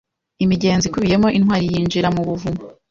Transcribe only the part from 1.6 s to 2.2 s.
yinjira